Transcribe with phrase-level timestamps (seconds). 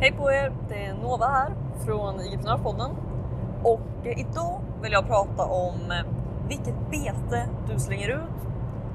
[0.00, 0.52] Hej på er!
[0.68, 2.90] Det är Nova här från IG-prenörpodden
[3.62, 8.48] och eh, idag vill jag prata om eh, vilket bete du slänger ut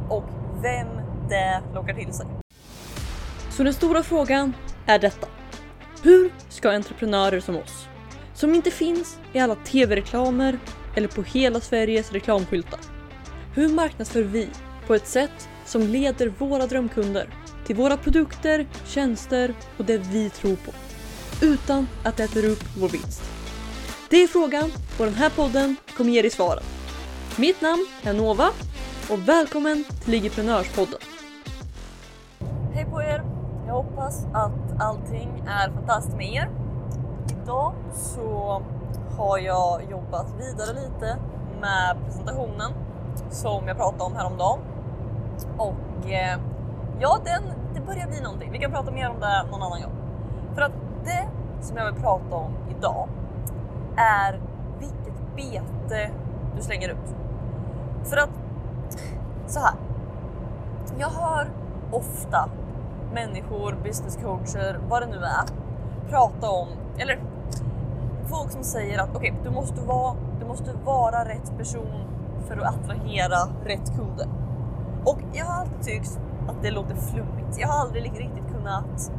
[0.10, 0.24] och
[0.62, 0.88] vem
[1.30, 2.26] det lockar till sig.
[3.50, 4.54] Så den stora frågan
[4.86, 5.28] är detta.
[6.04, 7.88] Hur ska entreprenörer som oss,
[8.34, 10.60] som inte finns i alla tv-reklamer
[10.96, 12.80] eller på hela Sveriges reklamskyltar,
[13.56, 14.50] hur marknadsför vi
[14.88, 17.30] på ett sätt som leder våra drömkunder
[17.66, 20.72] till våra produkter, tjänster och det vi tror på
[21.42, 23.22] utan att det äter upp vår vinst?
[24.10, 26.64] Det är frågan och den här podden kommer ge dig svaren.
[27.38, 28.48] Mitt namn är Nova
[29.12, 31.00] och välkommen till Ligiprenörspodden.
[32.74, 33.24] Hej på er!
[33.68, 36.50] Jag hoppas att allting är fantastiskt med er.
[37.44, 38.62] Idag så
[39.18, 41.18] har jag jobbat vidare lite
[41.62, 42.72] med presentationen
[43.32, 44.60] som jag pratade om häromdagen.
[45.58, 46.40] Och eh,
[47.00, 48.52] ja, den, det börjar bli någonting.
[48.52, 49.92] Vi kan prata mer om det någon annan gång.
[50.56, 50.72] För att
[51.04, 51.28] det
[51.62, 53.08] som jag vill prata om idag
[53.98, 54.40] är
[54.80, 56.12] vilket bete
[56.56, 57.16] du slänger ut.
[58.04, 58.30] För att
[59.48, 59.74] så här.
[60.98, 61.48] Jag hör
[61.92, 62.50] ofta
[63.14, 65.46] människor, business coacher, vad det nu är,
[66.10, 67.20] prata om, eller
[68.26, 72.06] folk som säger att okej, okay, du, måste vara, du måste vara rätt person
[72.48, 74.28] för att attrahera rätt kunder.
[75.06, 77.58] Och jag har alltid tyckt att det låter flummigt.
[77.60, 79.12] Jag har aldrig riktigt kunnat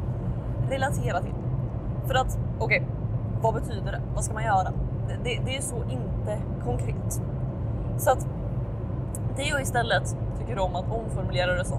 [0.69, 1.52] relatera till det.
[2.07, 2.89] För att, okej, okay,
[3.43, 4.01] vad betyder det?
[4.15, 4.73] Vad ska man göra?
[5.09, 7.23] Det, det, det, är så inte konkret.
[7.99, 8.27] Så att
[9.37, 11.79] det jag istället tycker om att omformulera det som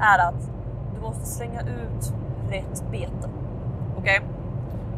[0.00, 0.50] är att
[0.94, 2.12] du måste slänga ut
[2.50, 3.28] rätt bete.
[3.98, 4.18] Okej?
[4.18, 4.28] Okay?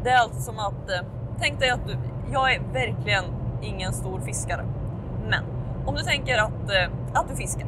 [0.04, 1.06] Det är alltså som att, eh,
[1.38, 1.96] tänk dig att du,
[2.32, 3.24] jag är verkligen
[3.62, 4.64] ingen stor fiskare.
[5.28, 5.44] Men
[5.86, 7.66] om du tänker att, eh, att du fiskar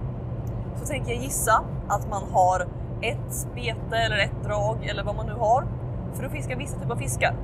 [0.76, 2.66] så tänker jag gissa att man har
[3.00, 5.64] ett bete eller ett drag eller vad man nu har
[6.14, 7.34] för att fiska vissa typer av fiskar.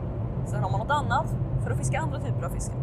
[0.46, 1.26] Sen har man något annat
[1.64, 2.76] för att fiska andra typer av fiskar.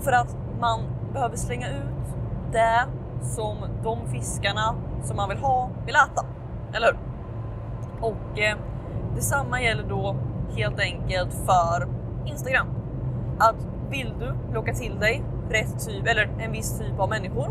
[0.00, 0.80] För att man
[1.12, 2.16] behöver slänga ut
[2.52, 2.86] det
[3.22, 6.26] som de fiskarna som man vill ha vill äta.
[6.72, 6.98] Eller hur?
[8.00, 8.56] Och eh,
[9.14, 10.16] detsamma gäller då
[10.56, 11.88] helt enkelt för
[12.26, 12.66] Instagram.
[13.38, 17.50] Att vill du locka till dig rätt typ eller en viss typ av människor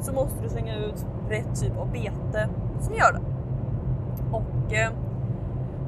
[0.00, 2.48] så måste du slänga ut rätt typ av bete
[2.80, 3.20] som gör det.
[4.32, 4.90] Och eh,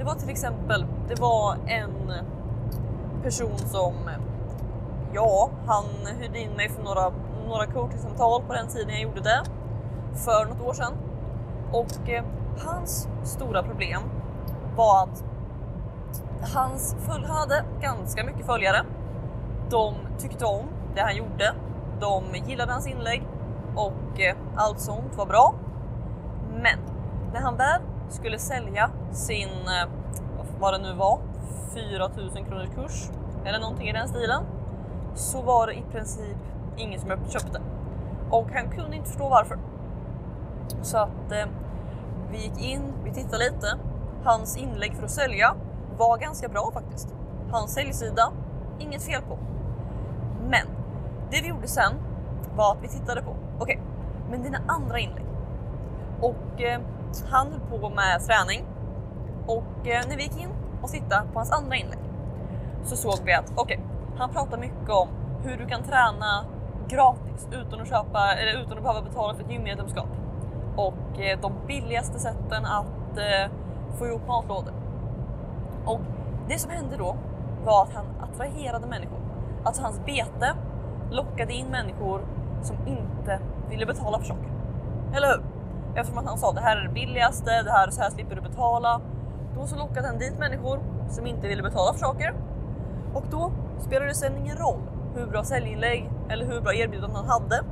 [0.00, 2.12] det var till exempel, det var en
[3.22, 3.94] person som,
[5.12, 5.84] ja, han
[6.20, 7.12] hyrde in mig för några,
[7.48, 9.42] några coachingsamtal på den tiden jag gjorde det
[10.14, 10.92] för något år sedan.
[11.72, 12.24] Och eh,
[12.64, 14.02] hans stora problem
[14.76, 15.24] var att
[16.54, 18.84] hans följ, han hade ganska mycket följare.
[19.70, 21.54] De tyckte om det han gjorde.
[22.00, 23.26] De gillade hans inlägg
[23.76, 25.54] och eh, allt sånt var bra.
[26.52, 26.78] Men
[27.32, 27.80] när han väl
[28.10, 29.88] skulle sälja sin, eh,
[30.60, 31.19] vad det nu var,
[31.75, 33.10] 4000 kronors kurs
[33.44, 34.43] eller någonting i den stilen
[35.15, 36.37] så var det i princip
[36.76, 37.60] ingen som köpte.
[38.31, 39.59] Och han kunde inte förstå varför.
[40.82, 41.47] Så att eh,
[42.31, 43.78] vi gick in, vi tittade lite.
[44.25, 45.54] Hans inlägg för att sälja
[45.98, 47.15] var ganska bra faktiskt.
[47.50, 48.32] Hans säljsida,
[48.78, 49.38] inget fel på.
[50.42, 50.66] Men
[51.31, 51.92] det vi gjorde sen
[52.56, 53.78] var att vi tittade på, okej, okay,
[54.31, 55.25] men dina andra inlägg.
[56.21, 56.81] Och eh,
[57.31, 58.66] han höll på med träning
[59.47, 60.50] och eh, när vi gick in
[60.82, 61.98] och tittade på hans andra inlägg
[62.84, 63.78] så såg vi att okej, okay,
[64.19, 65.09] han pratar mycket om
[65.43, 66.44] hur du kan träna
[66.88, 70.09] gratis utan att köpa eller utan att behöva betala för ett gymmedlemskap
[70.76, 73.53] och eh, de billigaste sätten att eh,
[73.98, 74.75] få ihop matlådor.
[75.84, 76.00] Och
[76.48, 77.16] det som hände då
[77.65, 79.21] var att han attraherade människor.
[79.65, 80.54] Alltså hans bete
[81.10, 82.21] lockade in människor
[82.62, 84.50] som inte ville betala för saker.
[85.15, 85.49] Eller hur?
[85.94, 88.42] Eftersom att han sa det här är det billigaste, det här, så här slipper du
[88.42, 89.00] betala.
[89.54, 92.34] Då så lockade han dit människor som inte ville betala för saker.
[93.14, 94.80] Och då spelade det sen ingen roll
[95.14, 97.62] hur bra säljinlägg eller hur bra erbjudanden han hade.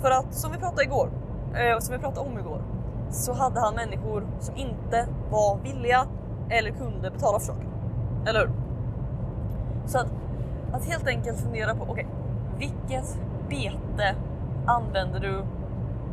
[0.00, 1.10] För att som vi pratade igår,
[1.54, 2.62] eh, och som vi pratade om igår,
[3.10, 6.06] så hade han människor som inte var villiga
[6.50, 7.68] eller kunde betala för saker.
[8.26, 8.50] Eller hur?
[9.86, 10.06] Så att,
[10.72, 12.06] att helt enkelt fundera på, okej, okay,
[12.58, 13.18] vilket
[13.48, 14.14] bete
[14.66, 15.44] använder du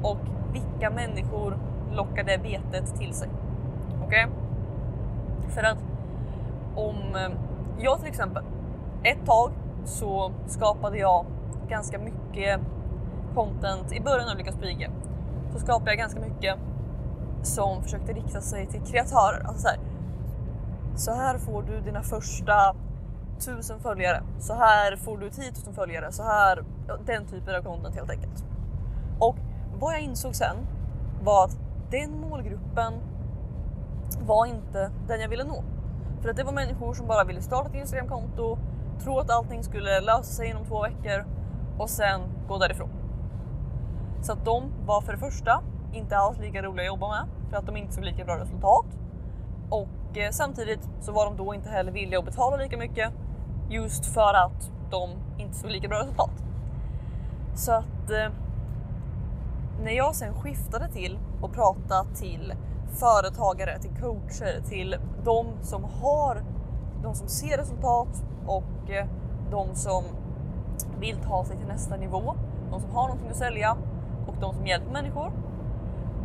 [0.06, 0.18] och
[0.54, 1.57] vilka människor
[1.92, 3.30] lockar det betet till sig?
[4.06, 4.28] Okej?
[4.28, 5.52] Okay?
[5.52, 5.78] För att
[6.75, 7.31] om eh,
[7.80, 8.44] jag till exempel,
[9.04, 9.52] ett tag
[9.86, 11.25] så skapade jag
[11.69, 12.60] ganska mycket
[13.36, 14.90] content i början av Lyckas Brygge.
[15.54, 16.56] Så skapade jag ganska mycket
[17.42, 19.44] som försökte rikta sig till kreatörer.
[19.48, 19.80] Alltså så, här,
[20.96, 22.75] så här får du dina första
[23.40, 24.24] tusen följare.
[24.40, 26.12] Så här får du 10 000 följare.
[26.12, 26.63] Så här,
[27.06, 28.46] den typen av content helt enkelt.
[29.19, 29.36] Och
[29.80, 30.56] vad jag insåg sen
[31.24, 31.57] var att
[31.92, 32.94] den målgruppen
[34.22, 35.63] var inte den jag ville nå.
[36.22, 38.57] För att det var människor som bara ville starta ett Instagramkonto,
[39.04, 41.25] tro att allting skulle lösa sig inom två veckor
[41.77, 42.89] och sen gå därifrån.
[44.22, 45.63] Så att de var för det första
[45.94, 48.86] inte alls lika roliga att jobba med för att de inte såg lika bra resultat.
[49.69, 53.12] Och eh, samtidigt så var de då inte heller villiga att betala lika mycket
[53.69, 56.44] just för att de inte såg lika bra resultat.
[57.56, 58.45] Så att eh,
[59.83, 62.54] när jag sen skiftade till att prata till
[62.89, 66.44] företagare, till coacher, till de som har,
[67.04, 69.07] de som ser resultat och eh,
[69.51, 70.04] de som
[71.00, 72.36] vill ta sig till nästa nivå,
[72.72, 73.77] de som har någonting att sälja
[74.27, 75.31] och de som hjälper människor.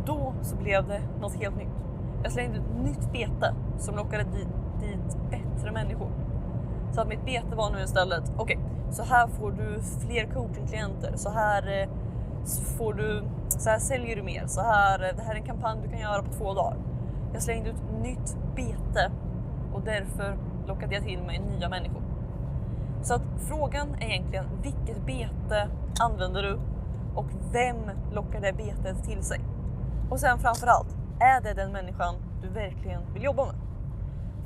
[0.05, 1.67] Då så blev det något helt nytt.
[2.23, 4.47] Jag slängde ett nytt bete som lockade dit,
[4.79, 6.11] dit bättre människor.
[6.91, 11.13] Så att mitt bete var nu istället, okej, okay, så här får du fler coachingklienter,
[11.15, 11.89] så här eh,
[12.77, 15.79] får du, så här säljer du mer, så här, eh, det här är en kampanj
[15.83, 16.77] du kan göra på två dagar.
[17.33, 19.11] Jag slängde ut nytt bete
[19.73, 22.01] och därför lockade jag till mig nya människor.
[23.03, 25.67] Så att frågan är egentligen vilket bete
[25.99, 26.59] använder du
[27.15, 27.75] och vem
[28.11, 29.39] lockar det betet till sig?
[30.09, 33.55] Och sen framförallt, är det den människan du verkligen vill jobba med?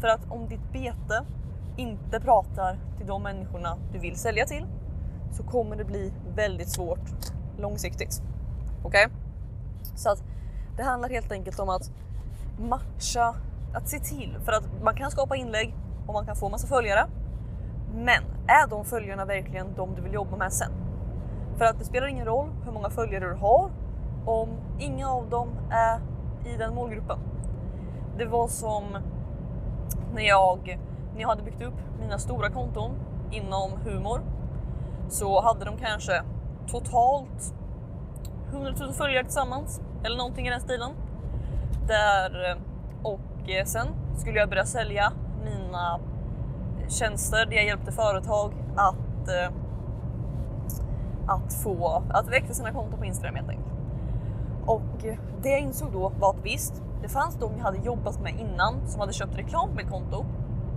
[0.02, 1.26] För att om ditt bete
[1.78, 4.66] inte pratar till de människorna du vill sälja till
[5.32, 8.22] så kommer det bli väldigt svårt långsiktigt.
[8.84, 9.06] Okej?
[9.06, 9.18] Okay?
[9.96, 10.24] Så att
[10.78, 11.92] det handlar helt enkelt om att
[12.60, 13.36] matcha,
[13.74, 15.76] att se till för att man kan skapa inlägg
[16.08, 17.08] och man kan få massa följare.
[17.94, 20.72] Men är de följarna verkligen de du vill jobba med sen?
[21.58, 23.72] För att det spelar ingen roll hur många följare du har
[24.26, 24.50] om
[24.80, 26.00] inga av dem är
[26.54, 27.20] i den målgruppen.
[28.18, 28.84] Det var som
[30.14, 30.80] när jag,
[31.14, 32.92] när jag hade byggt upp mina stora konton
[33.32, 34.22] inom humor
[35.10, 36.24] så hade de kanske
[36.68, 37.54] totalt
[38.50, 40.92] 100 000 följare tillsammans eller någonting i den stilen.
[41.88, 42.58] Där, eh,
[43.04, 45.12] och eh, sen skulle jag börja sälja
[45.44, 46.00] mina
[46.82, 49.30] eh, tjänster där jag hjälpte företag att,
[51.28, 53.76] att få att växa sina konton på Instagram helt enkelt.
[54.66, 55.06] Och
[55.42, 58.88] det jag insåg då var att visst, det fanns de jag hade jobbat med innan
[58.88, 60.26] som hade köpt reklam på mitt konto.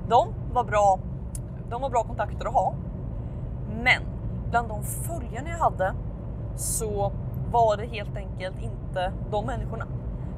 [0.08, 0.98] De var bra.
[1.70, 2.74] De var bra kontakter att ha.
[3.82, 4.02] Men
[4.50, 5.94] bland de följarna jag hade
[6.56, 7.12] så
[7.50, 9.86] var det helt enkelt inte de människorna.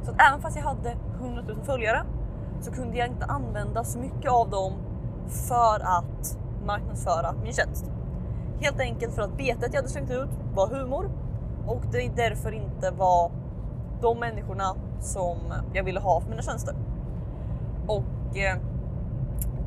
[0.02, 2.04] Så att även fast jag hade 100 000 följare
[2.60, 4.72] så kunde jag inte använda så mycket av dem
[5.28, 7.90] för att marknadsföra min tjänst.
[8.60, 11.10] Helt enkelt för att betet jag hade slängt ut var humor
[11.66, 13.30] och det därför inte var
[14.00, 15.38] de människorna som
[15.72, 16.74] jag ville ha för mina tjänster.
[17.86, 18.56] Och eh,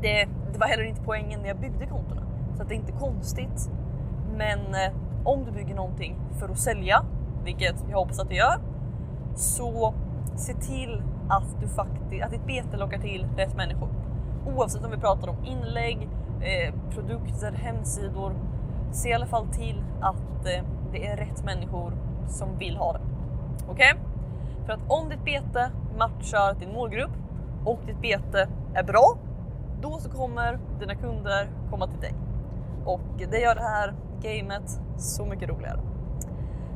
[0.01, 2.21] det, det, var heller inte poängen när jag byggde kontona.
[2.55, 3.69] Så att det är inte konstigt.
[4.37, 4.91] Men eh,
[5.23, 7.05] om du bygger någonting för att sälja,
[7.43, 8.59] vilket jag hoppas att du gör,
[9.35, 9.93] så
[10.35, 13.89] se till att, du faktiskt, att ditt bete lockar till rätt människor.
[14.45, 16.09] Oavsett om vi pratar om inlägg,
[16.41, 18.33] eh, produkter, hemsidor.
[18.91, 21.93] Se i alla fall till att eh, det är rätt människor
[22.27, 23.01] som vill ha det.
[23.69, 23.93] Okej?
[23.93, 24.03] Okay?
[24.65, 27.11] För att om ditt bete matchar din målgrupp
[27.65, 29.17] och ditt bete är bra,
[29.81, 32.13] då så kommer dina kunder komma till dig.
[32.85, 33.01] Och
[33.31, 35.79] det gör det här gamet så mycket roligare.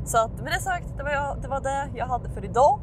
[0.05, 2.79] Så att med det sagt, det var, jag, det var det jag hade för idag.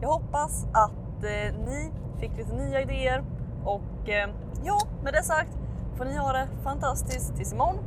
[0.00, 3.24] Jag hoppas att eh, ni fick lite nya idéer
[3.64, 4.30] och eh,
[4.64, 5.50] ja, med det sagt
[5.96, 7.78] får ni ha det fantastiskt tills imorgon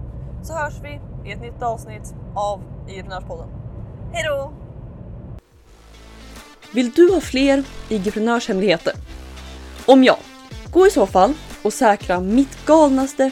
[0.43, 3.47] så hörs vi i ett nytt avsnitt av IG-prenörspodden.
[4.13, 4.51] Hej då!
[6.73, 8.93] Vill du ha fler IG-prenörshemligheter?
[9.85, 10.17] Om ja,
[10.71, 13.31] gå i så fall och säkra mitt galnaste